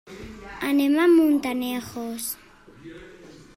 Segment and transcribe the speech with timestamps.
[0.69, 2.23] Anem a Montanejos.